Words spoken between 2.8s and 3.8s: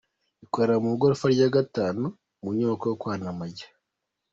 yo kwa Ndamage.